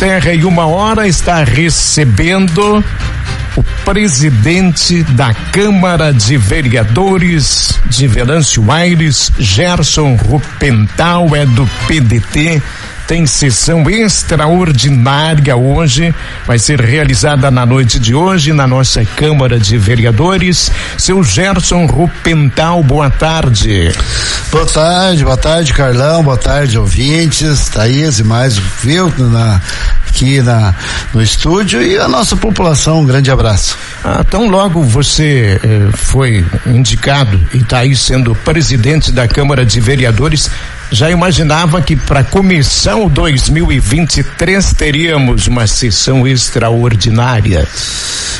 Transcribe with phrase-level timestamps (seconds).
[0.00, 2.84] Terra e uma hora está recebendo
[3.56, 12.62] o presidente da Câmara de Vereadores de Venâncio Aires, Gerson Rupental, é do PDT
[13.08, 16.14] tem sessão extraordinária hoje,
[16.46, 20.70] vai ser realizada na noite de hoje na nossa Câmara de Vereadores.
[20.98, 23.90] Seu Gerson Rupental, boa tarde.
[24.52, 29.62] Boa tarde, boa tarde, Carlão, boa tarde, ouvintes, Thaís e mais, viu, na,
[30.06, 30.74] aqui na,
[31.14, 33.78] no estúdio e a nossa população, um grande abraço.
[34.04, 39.80] Ah, tão logo você eh, foi indicado e está aí sendo presidente da Câmara de
[39.80, 40.50] Vereadores,
[40.90, 47.66] já imaginava que para começar o 2023 teríamos uma sessão extraordinária?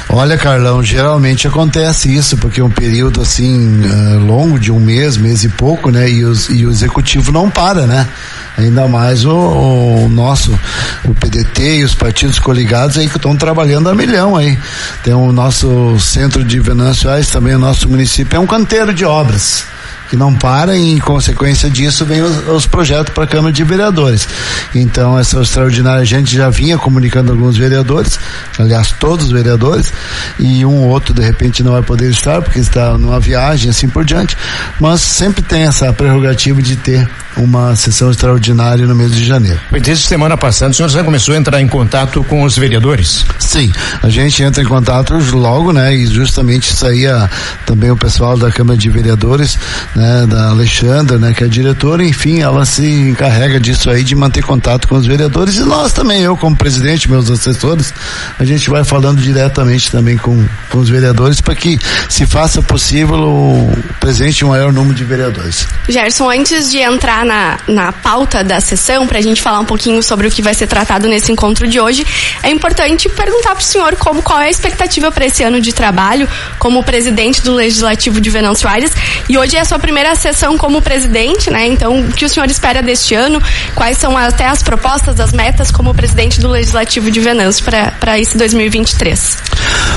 [0.08, 5.18] Olha, Carlão, geralmente acontece isso, porque é um período assim uh, longo de um mês,
[5.18, 6.10] mês e pouco, né?
[6.10, 8.08] E, os, e o executivo não para, né?
[8.56, 10.58] Ainda mais o, o, nosso,
[11.04, 14.58] o PDT e os partidos coligados aí que estão trabalhando a milhão aí.
[15.04, 19.04] Tem o nosso centro de Venâncio Aires, também o nosso município, é um canteiro de
[19.04, 19.64] obras
[20.08, 23.64] que não para e em consequência disso vem os, os projetos para a Câmara de
[23.64, 24.28] Vereadores.
[24.74, 28.18] Então essa extraordinária gente já vinha comunicando alguns vereadores,
[28.58, 29.92] aliás todos os vereadores,
[30.38, 33.88] e um ou outro de repente não vai poder estar porque está numa viagem assim
[33.88, 34.36] por diante,
[34.80, 39.60] mas sempre tem essa prerrogativa de ter uma sessão extraordinária no mês de janeiro.
[39.70, 43.24] Desde semana passada o senhor já começou a entrar em contato com os vereadores?
[43.38, 43.72] Sim,
[44.02, 45.94] a gente entra em contato logo, né?
[45.94, 47.28] E justamente isso aí a,
[47.64, 49.58] também o pessoal da Câmara de Vereadores
[49.94, 54.14] né, da Alexandra, né, que é a diretora, enfim, ela se encarrega disso aí de
[54.14, 57.92] manter contato com os vereadores e nós também, eu como presidente, meus assessores,
[58.38, 63.16] a gente vai falando diretamente também com, com os vereadores para que se faça possível
[63.16, 65.66] o presente um maior número de vereadores.
[65.88, 70.02] Gerson, antes de entrar na, na pauta da sessão, para a gente falar um pouquinho
[70.02, 72.06] sobre o que vai ser tratado nesse encontro de hoje,
[72.42, 75.72] é importante perguntar para o senhor como qual é a expectativa para esse ano de
[75.72, 76.26] trabalho
[76.58, 78.92] como presidente do Legislativo de Venâncio Aires
[79.28, 81.66] e hoje é a sua primeira sessão como presidente, né?
[81.66, 83.42] Então, o que o senhor espera deste ano?
[83.74, 87.64] Quais são até as propostas, as metas como presidente do Legislativo de Venâncio
[88.00, 89.36] para esse 2023?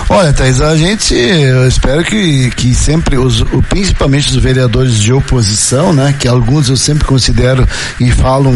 [0.09, 5.93] Olha, Thais, a gente, eu espero que, que sempre, os, principalmente os vereadores de oposição,
[5.93, 6.13] né?
[6.19, 7.65] Que alguns eu sempre considero
[7.97, 8.53] e falam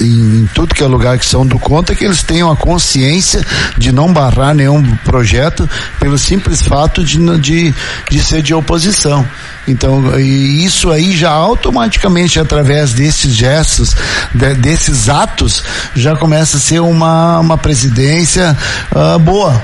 [0.00, 3.44] em, em tudo que é lugar que são do conta, que eles tenham a consciência
[3.76, 5.68] de não barrar nenhum projeto
[5.98, 7.74] pelo simples fato de, de,
[8.08, 9.26] de ser de oposição.
[9.66, 13.96] Então, isso aí já automaticamente, através desses gestos,
[14.32, 15.64] de, desses atos,
[15.96, 18.56] já começa a ser uma, uma presidência
[18.94, 19.60] uh, boa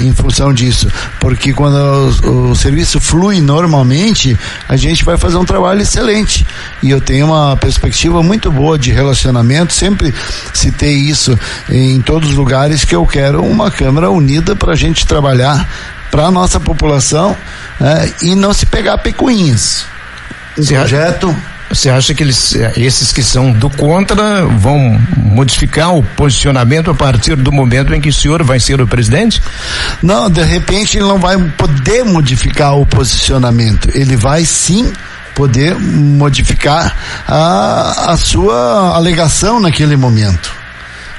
[0.00, 1.76] em função disso, porque quando
[2.24, 4.38] o, o, serviço flui normalmente,
[4.68, 6.46] a gente vai fazer um trabalho excelente.
[6.82, 10.14] E eu tenho uma perspectiva muito boa de relacionamento, sempre
[10.54, 11.38] citei isso
[11.68, 15.68] em todos os lugares que eu quero uma Câmara unida para a gente trabalhar
[16.10, 17.36] para a nossa população
[17.78, 19.84] né, e não se pegar pecuinhas.
[20.54, 21.36] Projeto.
[21.68, 27.36] Você acha que eles, esses que são do contra vão modificar o posicionamento a partir
[27.36, 29.42] do momento em que o senhor vai ser o presidente?
[30.02, 33.90] Não, de repente ele não vai poder modificar o posicionamento.
[33.94, 34.92] Ele vai sim
[35.34, 36.96] poder modificar
[37.26, 40.57] a, a sua alegação naquele momento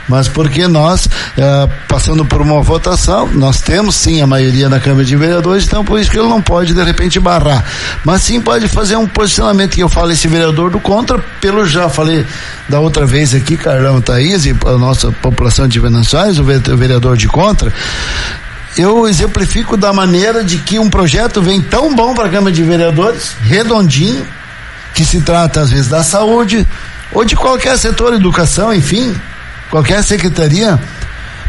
[0.10, 5.06] mas porque nós, eh, passando por uma votação, nós temos sim a maioria na Câmara
[5.06, 7.64] de Vereadores, então por isso que ele não pode de repente barrar.
[8.04, 11.88] Mas sim pode fazer um posicionamento que eu falo esse vereador do contra, pelo já
[11.88, 12.26] falei
[12.68, 17.28] da outra vez aqui, Carlão Thaís, e a nossa população de Venançoais, o vereador de
[17.28, 17.72] contra,
[18.78, 22.64] eu exemplifico da maneira de que um projeto vem tão bom para a Câmara de
[22.64, 24.26] Vereadores, redondinho,
[24.96, 26.68] que se trata às vezes da saúde,
[27.12, 29.16] ou de qualquer setor, educação, enfim,
[29.70, 30.80] qualquer secretaria,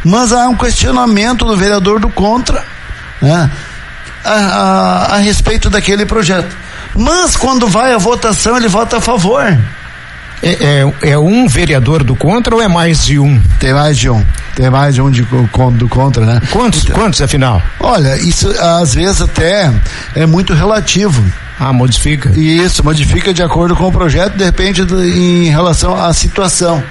[0.04, 2.64] mas há um questionamento do vereador do contra,
[3.20, 3.50] né?
[4.24, 6.54] A, a, a respeito daquele projeto.
[6.94, 9.58] Mas quando vai a votação, ele vota a favor.
[10.42, 10.50] É,
[11.02, 13.40] é, é, um vereador do contra ou é mais de um?
[13.58, 14.24] Tem mais de um.
[14.54, 16.40] Tem mais de um de, do contra, né?
[16.50, 17.62] Quantos, então, quantos afinal?
[17.78, 19.70] Olha, isso às vezes até
[20.14, 21.22] é muito relativo.
[21.58, 22.30] Ah, modifica?
[22.30, 26.82] Isso, modifica de acordo com o projeto, de repente em relação à situação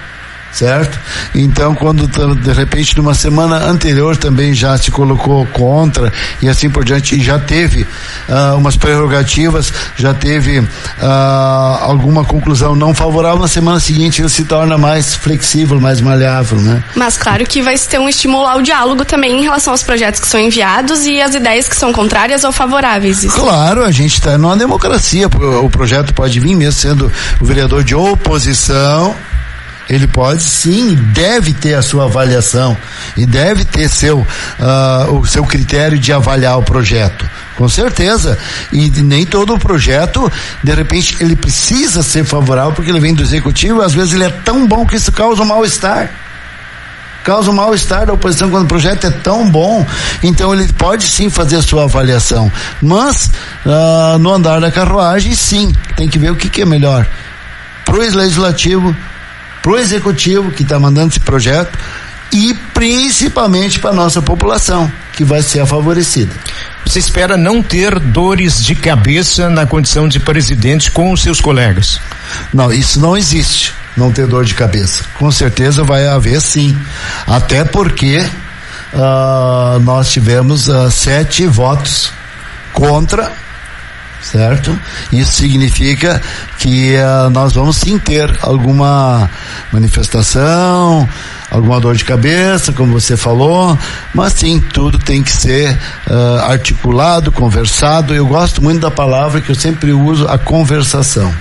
[0.51, 0.99] certo?
[1.35, 6.11] Então, quando de repente numa semana anterior também já se colocou contra
[6.41, 10.65] e assim por diante, e já teve uh, umas prerrogativas, já teve uh,
[11.81, 16.83] alguma conclusão não favorável, na semana seguinte ele se torna mais flexível, mais maleável, né?
[16.95, 20.27] Mas claro que vai ter um estímulo ao diálogo também em relação aos projetos que
[20.27, 23.23] são enviados e as ideias que são contrárias ou favoráveis.
[23.23, 23.39] Isso.
[23.39, 27.95] Claro, a gente está numa democracia, o projeto pode vir mesmo sendo o vereador de
[27.95, 29.15] oposição,
[29.89, 32.77] ele pode sim, deve ter a sua avaliação
[33.17, 37.27] e deve ter seu uh, o seu critério de avaliar o projeto.
[37.57, 38.37] Com certeza.
[38.71, 40.31] E nem todo o projeto,
[40.63, 44.29] de repente, ele precisa ser favorável porque ele vem do executivo, às vezes ele é
[44.29, 46.09] tão bom que isso causa um mal-estar
[47.21, 49.85] causa um mal-estar da oposição quando o projeto é tão bom.
[50.23, 52.51] Então ele pode sim fazer a sua avaliação.
[52.81, 53.29] Mas
[53.65, 57.05] uh, no andar da carruagem, sim, tem que ver o que, que é melhor
[57.89, 58.95] pro legislativo,
[59.61, 61.77] pro executivo que está mandando esse projeto
[62.31, 66.33] e principalmente para nossa população que vai ser favorecida.
[66.85, 71.99] Você espera não ter dores de cabeça na condição de presidente com os seus colegas?
[72.53, 75.03] Não, isso não existe não ter dor de cabeça.
[75.17, 76.77] Com certeza vai haver sim.
[77.27, 78.19] Até porque
[78.93, 82.11] uh, nós tivemos uh, sete votos
[82.73, 83.31] contra
[84.21, 84.77] certo?
[85.11, 86.21] Isso significa
[86.57, 89.29] que uh, nós vamos sim ter alguma
[89.71, 91.07] manifestação,
[91.49, 93.77] alguma dor de cabeça, como você falou,
[94.13, 95.77] mas sim, tudo tem que ser
[96.07, 98.13] uh, articulado, conversado.
[98.13, 101.33] Eu gosto muito da palavra que eu sempre uso, a conversação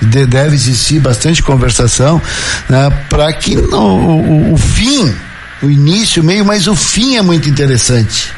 [0.00, 2.20] de, deve existir bastante conversação
[2.68, 5.14] né, para que no, o, o fim,
[5.62, 8.32] o início, o meio, mas o fim é muito interessante,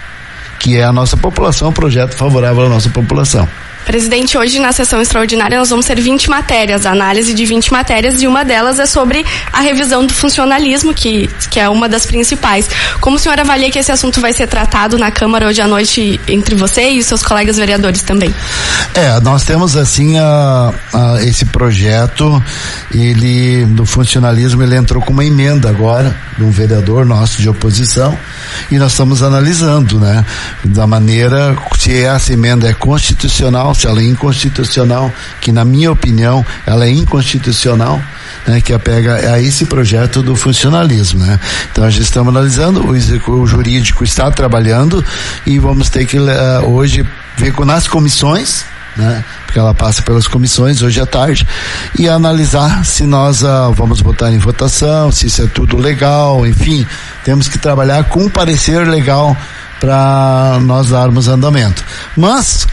[0.58, 3.48] que é a nossa população, um projeto favorável à nossa população.
[3.86, 8.26] Presidente, hoje na sessão extraordinária nós vamos ter 20 matérias, análise de 20 matérias, e
[8.26, 12.68] uma delas é sobre a revisão do funcionalismo, que, que é uma das principais.
[13.00, 16.20] Como o senhor avalia que esse assunto vai ser tratado na Câmara hoje à noite
[16.26, 18.34] entre você e seus colegas vereadores também?
[18.92, 22.42] É, nós temos assim a, a, esse projeto,
[22.92, 28.18] ele do funcionalismo, ele entrou com uma emenda agora de um vereador nosso de oposição
[28.68, 30.24] e nós estamos analisando, né,
[30.64, 36.44] da maneira se essa emenda é constitucional se ela é inconstitucional, que na minha opinião
[36.66, 38.00] ela é inconstitucional,
[38.46, 41.38] né, que apega a esse projeto do funcionalismo, né?
[41.70, 45.04] Então a gente estamos analisando, o, o jurídico está trabalhando
[45.46, 46.30] e vamos ter que uh,
[46.66, 47.06] hoje
[47.36, 48.64] ver com nas comissões,
[48.96, 49.22] né?
[49.44, 51.46] Porque ela passa pelas comissões hoje à tarde
[51.98, 56.86] e analisar se nós uh, vamos botar em votação, se isso é tudo legal, enfim,
[57.24, 59.36] temos que trabalhar com um parecer legal
[59.80, 61.84] para nós darmos andamento.
[62.16, 62.66] Mas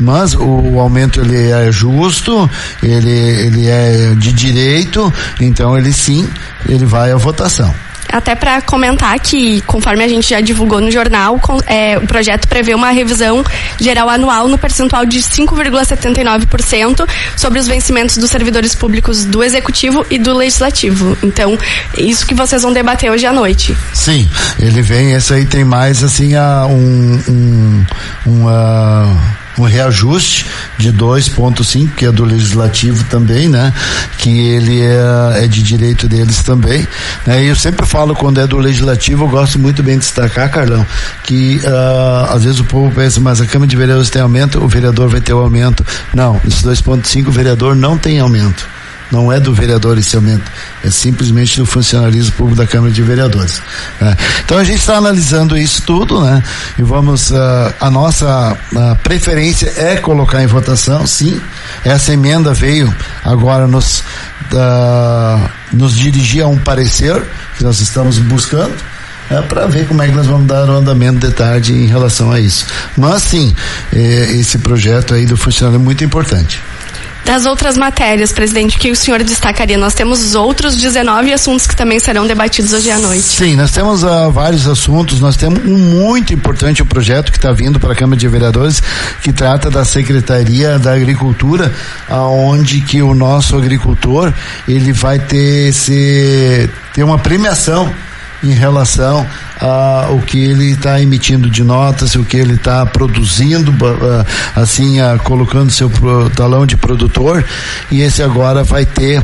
[0.00, 2.48] mas o, aumento ele é justo,
[2.82, 6.28] ele, ele é de direito, então ele sim,
[6.68, 7.72] ele vai à votação
[8.12, 12.74] até para comentar que, conforme a gente já divulgou no jornal, é, o projeto prevê
[12.74, 13.42] uma revisão
[13.80, 20.18] geral anual no percentual de 5,79% sobre os vencimentos dos servidores públicos do Executivo e
[20.18, 21.16] do Legislativo.
[21.22, 21.56] Então,
[21.96, 23.74] isso que vocês vão debater hoje à noite.
[23.94, 24.28] Sim,
[24.58, 27.84] ele vem, esse aí tem mais assim a um, um,
[28.26, 30.46] um uh um reajuste
[30.78, 33.72] de 2,5, que é do legislativo também, né?
[34.18, 36.86] Que ele é, é de direito deles também.
[37.26, 37.44] Né?
[37.44, 40.86] E eu sempre falo quando é do legislativo, eu gosto muito bem de destacar, Carlão,
[41.24, 44.68] que uh, às vezes o povo pensa, mas a Câmara de Vereadores tem aumento, o
[44.68, 45.84] vereador vai ter o aumento.
[46.14, 48.66] Não, esse 2,5 o vereador não tem aumento
[49.12, 50.50] não é do vereador esse aumento,
[50.82, 53.60] é simplesmente do funcionalismo público da Câmara de Vereadores.
[54.00, 54.16] Né?
[54.42, 56.42] Então a gente está analisando isso tudo, né?
[56.78, 57.34] E vamos, uh,
[57.78, 61.38] a nossa uh, preferência é colocar em votação, sim.
[61.84, 62.92] Essa emenda veio
[63.22, 67.22] agora nos, uh, nos dirigir a um parecer
[67.58, 68.74] que nós estamos buscando.
[69.30, 72.30] É, para ver como é que nós vamos dar o andamento de tarde em relação
[72.30, 72.66] a isso.
[72.98, 73.54] Mas sim,
[73.90, 76.60] eh, esse projeto aí do funcionário é muito importante.
[77.24, 79.78] Das outras matérias, presidente, que o senhor destacaria?
[79.78, 83.22] Nós temos outros 19 assuntos que também serão debatidos hoje à noite.
[83.22, 85.20] Sim, nós temos uh, vários assuntos.
[85.20, 88.82] Nós temos um muito importante projeto que está vindo para a Câmara de Vereadores
[89.22, 91.72] que trata da Secretaria da Agricultura,
[92.08, 94.32] aonde que o nosso agricultor
[94.68, 97.92] ele vai ter esse ter uma premiação
[98.42, 99.26] em relação
[99.60, 103.72] ao que ele está emitindo de notas, o que ele está produzindo,
[104.56, 105.90] assim, colocando seu
[106.34, 107.44] talão de produtor,
[107.90, 109.22] e esse agora vai ter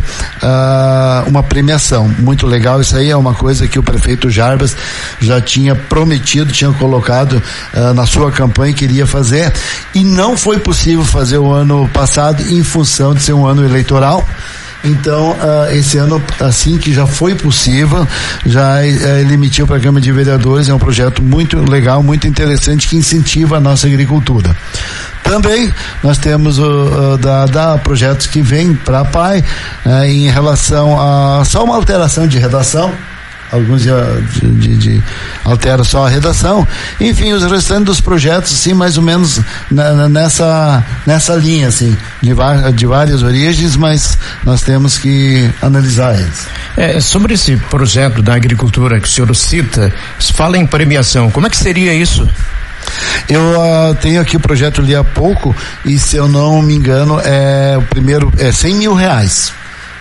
[1.27, 2.09] uma premiação.
[2.19, 4.77] Muito legal, isso aí é uma coisa que o prefeito Jarbas
[5.21, 7.43] já tinha prometido, tinha colocado
[7.95, 9.53] na sua campanha que iria fazer,
[9.95, 14.27] e não foi possível fazer o ano passado em função de ser um ano eleitoral.
[14.85, 18.07] Então, uh, esse ano, assim que já foi possível,
[18.47, 22.27] já uh, ele emitiu para a Câmara de Vereadores, é um projeto muito legal, muito
[22.27, 24.55] interessante que incentiva a nossa agricultura.
[25.23, 29.45] Também nós temos uh, da, da, projetos que vêm para a PAI
[29.85, 32.93] uh, em relação a só uma alteração de redação
[33.51, 33.91] alguns de,
[34.53, 35.03] de, de,
[35.45, 36.67] altera só a redação.
[37.01, 39.41] Enfim, os restantes dos projetos, sim, mais ou menos
[39.71, 42.33] na, nessa, nessa linha, assim, de,
[42.75, 46.47] de várias origens, mas nós temos que analisar eles.
[46.77, 51.47] É, sobre esse projeto da agricultura que o senhor cita, se fala em premiação, como
[51.47, 52.29] é que seria isso?
[53.29, 57.21] Eu uh, tenho aqui o projeto ali há pouco e se eu não me engano
[57.23, 59.53] é o primeiro é 100 mil reais.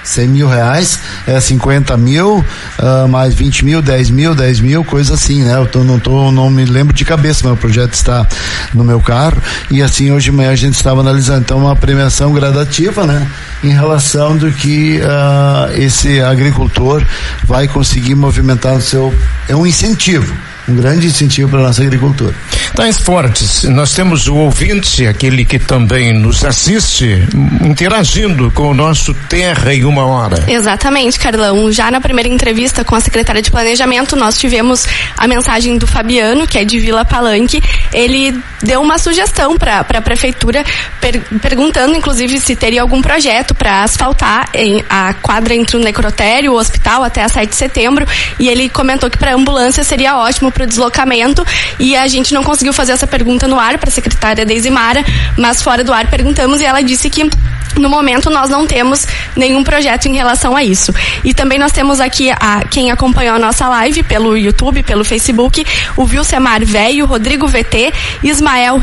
[0.08, 5.14] 100 mil reais, é 50 mil, uh, mais 20 mil, 10 mil, 10 mil, coisa
[5.14, 5.56] assim, né?
[5.56, 8.26] Eu tô, não tô, não me lembro de cabeça, o projeto está
[8.74, 9.38] no meu carro
[9.70, 13.28] e assim hoje de manhã a gente estava analisando, então uma premiação gradativa, né?
[13.64, 17.04] Em relação do que uh, esse agricultor
[17.44, 19.14] vai conseguir movimentar no seu,
[19.48, 20.34] é um incentivo
[20.68, 22.36] um grande incentivo para a nossa agricultura.
[22.76, 27.28] Tais Fortes, nós temos o ouvinte, aquele que também nos assiste,
[27.62, 30.44] interagindo com o nosso Terra em uma hora.
[30.48, 31.72] Exatamente, Carlão.
[31.72, 34.86] Já na primeira entrevista com a secretária de Planejamento, nós tivemos
[35.18, 37.62] a mensagem do Fabiano, que é de Vila Palanque.
[37.94, 40.64] Ele deu uma sugestão para a prefeitura,
[41.00, 46.48] per, perguntando inclusive se teria algum projeto para asfaltar em, a quadra entre o necrotério
[46.48, 48.06] e o hospital até a 7 de setembro.
[48.40, 51.46] E ele comentou que para ambulância seria ótimo para o deslocamento
[51.80, 55.06] e a gente não conseguiu fazer essa pergunta no ar para a secretária Deizimara,
[55.38, 57.30] mas fora do ar perguntamos e ela disse que
[57.78, 60.92] no momento nós não temos nenhum projeto em relação a isso.
[61.24, 65.64] E também nós temos aqui a quem acompanhou a nossa live pelo YouTube, pelo Facebook,
[65.96, 68.80] o Vilcemar Velho, Rodrigo VT, Ismael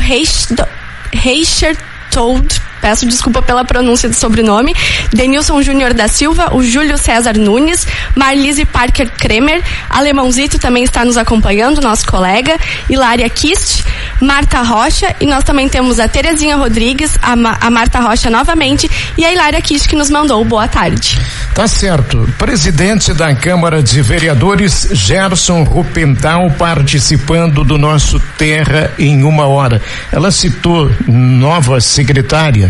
[1.11, 1.75] Reicher
[2.09, 4.75] Told peço desculpa pela pronúncia do sobrenome,
[5.13, 11.17] Denilson Júnior da Silva, o Júlio César Nunes, Marlise Parker Kremer, Alemãozito também está nos
[11.17, 12.57] acompanhando, nosso colega,
[12.89, 13.83] Hilária Kist,
[14.21, 18.89] Marta Rocha e nós também temos a Terezinha Rodrigues, a, Ma a Marta Rocha novamente
[19.17, 21.19] e a Hilária Kist que nos mandou boa tarde.
[21.53, 22.27] Tá certo.
[22.37, 29.81] Presidente da Câmara de Vereadores, Gerson Rupental, participando do nosso Terra em uma hora.
[30.11, 32.64] Ela citou nova secretária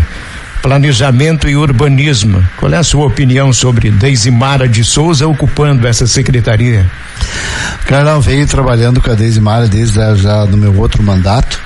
[0.61, 2.43] Planejamento e Urbanismo.
[2.57, 6.89] Qual é a sua opinião sobre Deisimara de Souza ocupando essa secretaria?
[7.85, 11.59] Carlão, veio trabalhando com a Deisimara desde já no meu outro mandato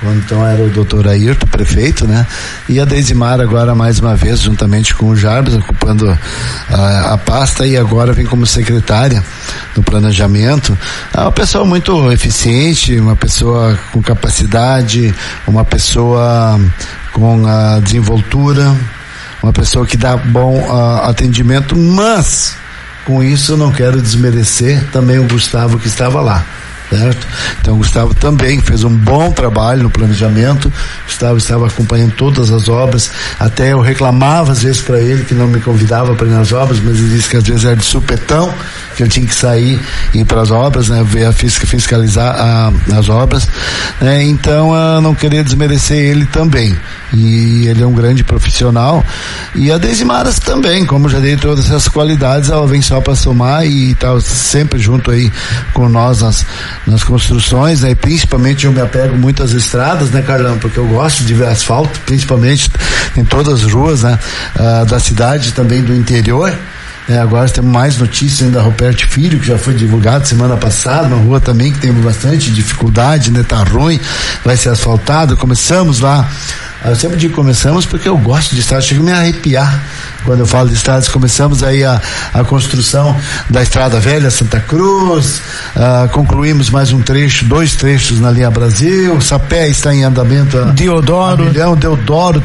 [0.00, 2.26] quando então era o doutor Ayrton, prefeito, né?
[2.68, 6.18] E a Deisimara agora mais uma vez, juntamente com o Jarbas, ocupando
[6.70, 9.22] a, a pasta e agora vem como secretária
[9.74, 10.76] do planejamento.
[11.14, 15.14] É uma pessoa muito eficiente, uma pessoa com capacidade,
[15.46, 16.58] uma pessoa
[17.12, 18.74] com a desenvoltura,
[19.42, 22.56] uma pessoa que dá bom uh, atendimento, mas
[23.04, 26.44] com isso eu não quero desmerecer também o Gustavo que estava lá
[26.90, 27.26] certo?
[27.60, 30.72] Então o Gustavo também fez um bom trabalho no planejamento.
[31.06, 33.10] Gustavo estava acompanhando todas as obras.
[33.38, 36.80] Até eu reclamava às vezes para ele que não me convidava para ir nas obras,
[36.80, 38.52] mas ele disse que às vezes era de supetão,
[39.00, 39.80] que eu tinha que sair
[40.12, 41.02] e ir para as obras, né?
[41.02, 43.48] Ver a fiscalizar a, as obras.
[43.98, 44.24] Né?
[44.24, 46.76] Então eu não queria desmerecer ele também.
[47.14, 49.02] E ele é um grande profissional.
[49.54, 53.14] E a Deise Maras também, como já dei todas essas qualidades, ela vem só para
[53.14, 55.32] somar e está sempre junto aí
[55.72, 56.44] com nós nas,
[56.86, 57.94] nas construções, né?
[57.94, 60.58] Principalmente eu me apego muito às estradas, né, Carlão?
[60.58, 62.70] Porque eu gosto de ver asfalto, principalmente
[63.16, 64.18] em todas as ruas, né?
[64.58, 66.52] Ah, da cidade também do interior.
[67.10, 71.08] É, agora temos mais notícias ainda da Roberto Filho, que já foi divulgado semana passada,
[71.08, 73.42] uma rua também que tem bastante dificuldade, né?
[73.42, 73.98] Tá ruim,
[74.44, 75.36] vai ser asfaltado.
[75.36, 76.28] Começamos lá
[76.84, 79.82] eu sempre digo começamos porque eu gosto de estradas, chego a me arrepiar
[80.24, 81.08] quando eu falo de estradas.
[81.08, 82.00] Começamos aí a,
[82.32, 83.16] a construção
[83.48, 85.40] da Estrada Velha Santa Cruz,
[85.76, 90.58] uh, concluímos mais um trecho, dois trechos na linha Brasil, Sapé está em andamento.
[90.58, 91.42] A, Deodoro.
[91.42, 92.42] A milhão, Deodoro,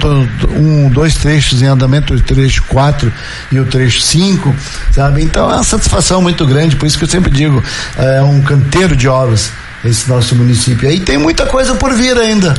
[0.58, 3.12] um, dois trechos em andamento, o trecho 4
[3.52, 4.56] e o trecho 5,
[4.92, 5.24] sabe?
[5.24, 7.64] Então é uma satisfação muito grande, por isso que eu sempre digo,
[7.98, 9.52] é um canteiro de obras
[9.84, 10.90] esse nosso município.
[10.90, 12.56] aí tem muita coisa por vir ainda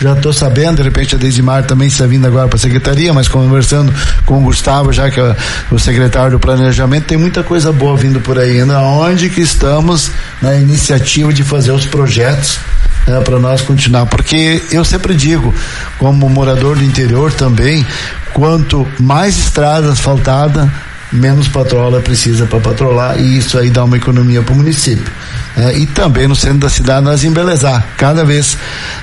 [0.00, 3.28] já estou sabendo, de repente a Deisimar também está vindo agora para a secretaria, mas
[3.28, 3.92] conversando
[4.24, 5.36] com o Gustavo, já que é
[5.70, 10.10] o secretário do planejamento, tem muita coisa boa vindo por aí ainda, onde que estamos
[10.40, 12.58] na iniciativa de fazer os projetos
[13.06, 15.54] né, para nós continuar, porque eu sempre digo,
[15.98, 17.84] como morador do interior também,
[18.32, 20.72] quanto mais estrada asfaltada,
[21.12, 25.12] menos patrola precisa para patrolar e isso aí dá uma economia para o município.
[25.56, 28.56] É, e também no centro da cidade nós embelezar cada vez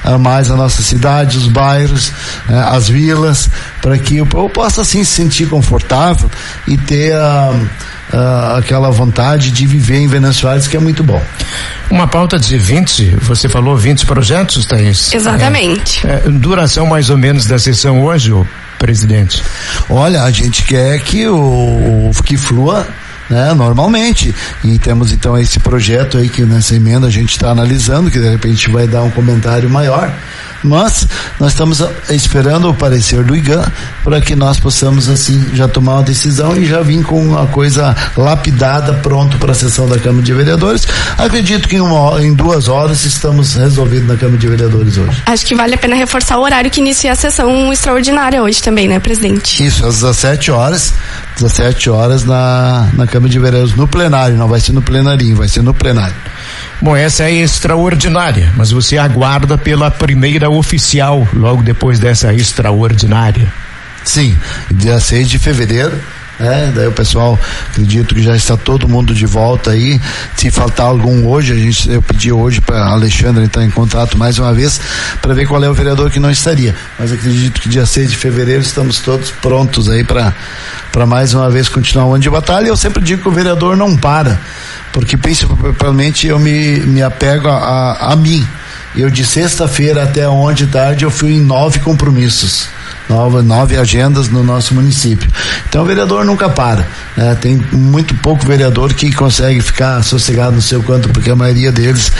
[0.05, 2.09] uh, mais a nossa cidade, os bairros,
[2.49, 3.49] uh, as vilas,
[3.81, 6.31] para que o povo possa assim se sentir confortável
[6.67, 11.21] e ter uh, aquela vontade de viver em Venâncio Aires, que é muito bom.
[11.89, 15.13] Uma pauta de 20, você falou 20 projetos, Thaís?
[15.13, 16.05] Exatamente.
[16.05, 18.31] É, é, duração mais ou menos da sessão hoje,
[18.77, 19.43] presidente?
[19.89, 22.87] Olha, a gente quer que o, que flua
[23.29, 24.33] né, normalmente.
[24.63, 28.29] E temos então esse projeto aí que nessa emenda a gente está analisando, que de
[28.29, 30.11] repente vai dar um comentário maior.
[30.63, 31.07] Mas
[31.39, 33.63] nós estamos esperando o parecer do IGAN
[34.03, 37.95] para que nós possamos assim já tomar uma decisão e já vir com uma coisa
[38.15, 40.87] lapidada pronto para a sessão da Câmara de Vereadores.
[41.17, 45.21] Acredito que em, uma, em duas horas estamos resolvidos na Câmara de Vereadores hoje.
[45.25, 48.87] Acho que vale a pena reforçar o horário que inicia a sessão extraordinária hoje também,
[48.87, 49.63] né, presidente?
[49.63, 50.93] Isso, às 17 horas.
[51.39, 55.47] 17 horas na, na Câmara de Vereadores, no plenário, não vai ser no plenarinho, vai
[55.47, 56.15] ser no plenário.
[56.81, 63.53] Bom, essa é extraordinária, mas você aguarda pela primeira oficial, logo depois dessa extraordinária.
[64.03, 64.37] Sim,
[64.71, 65.99] dia 6 de fevereiro.
[66.39, 67.39] É, daí o pessoal,
[67.69, 69.99] acredito que já está todo mundo de volta aí.
[70.35, 74.37] Se faltar algum hoje, a gente, eu pedi hoje para Alexandre entrar em contato mais
[74.37, 74.79] uma vez
[75.19, 76.75] para ver qual é o vereador que não estaria.
[76.99, 80.33] Mas acredito que dia 6 de fevereiro estamos todos prontos aí para
[80.91, 82.67] para mais uma vez continuar o ano de batalha.
[82.67, 84.39] Eu sempre digo que o vereador não para
[84.97, 88.45] porque principalmente eu me, me apego a, a, a mim.
[88.95, 92.67] Eu de sexta-feira até ontem tarde eu fui em nove compromissos
[93.09, 95.29] nove, nove agendas no nosso município.
[95.67, 96.87] Então o vereador nunca para.
[97.15, 97.35] Né?
[97.35, 102.11] Tem muito pouco vereador que consegue ficar sossegado no seu canto, porque a maioria deles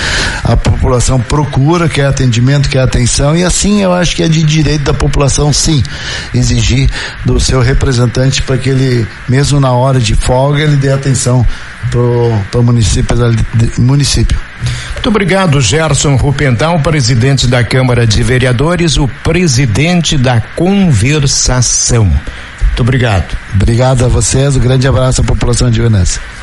[0.44, 4.84] a população procura, quer atendimento, quer atenção, e assim eu acho que é de direito
[4.84, 5.84] da população sim
[6.34, 6.90] exigir
[7.26, 11.46] do seu representante para que ele, mesmo na hora de folga, ele dê atenção
[11.90, 13.16] para o município,
[13.78, 14.47] município.
[14.94, 22.06] Muito obrigado, Gerson Rupental, presidente da Câmara de Vereadores, o presidente da conversação.
[22.06, 23.38] Muito obrigado.
[23.56, 26.20] Obrigado a vocês, um grande abraço à população de Veneza.